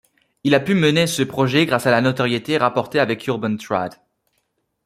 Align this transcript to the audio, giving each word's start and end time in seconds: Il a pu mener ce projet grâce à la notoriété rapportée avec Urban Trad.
Il 0.43 0.55
a 0.55 0.59
pu 0.59 0.73
mener 0.73 1.05
ce 1.05 1.21
projet 1.21 1.67
grâce 1.67 1.85
à 1.85 1.91
la 1.91 2.01
notoriété 2.01 2.57
rapportée 2.57 2.97
avec 2.97 3.27
Urban 3.27 3.55
Trad. 3.55 4.01